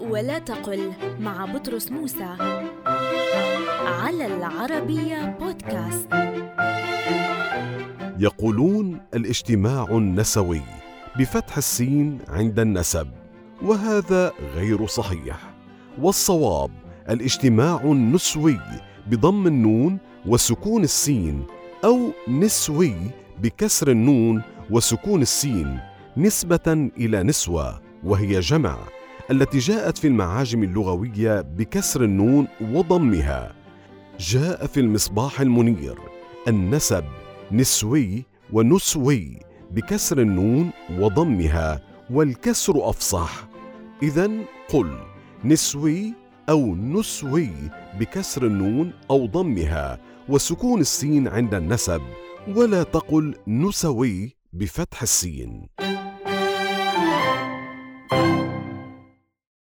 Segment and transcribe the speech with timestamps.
[0.00, 2.36] ولا تقل مع بطرس موسى
[3.86, 6.08] على العربية بودكاست.
[8.18, 10.62] يقولون الاجتماع النسوي
[11.18, 13.08] بفتح السين عند النسب
[13.62, 15.54] وهذا غير صحيح.
[15.98, 16.70] والصواب
[17.10, 18.60] الاجتماع النسوي
[19.06, 21.44] بضم النون وسكون السين
[21.84, 22.94] أو نسوي
[23.42, 25.78] بكسر النون وسكون السين
[26.16, 28.78] نسبة إلى نسوة وهي جمع.
[29.30, 33.54] التي جاءت في المعاجم اللغوية بكسر النون وضمها.
[34.20, 35.98] جاء في المصباح المنير.
[36.48, 37.04] النسب
[37.52, 41.80] نسوي ونسوي بكسر النون وضمها
[42.10, 43.48] والكسر أفصح.
[44.02, 44.30] اذا
[44.68, 44.98] قل
[45.44, 46.14] نسوي
[46.48, 47.50] أو نسوي
[48.00, 52.02] بكسر النون أو ضمها وسكون السين عند النسب.
[52.48, 55.68] ولا تقل نسوي بفتح السين.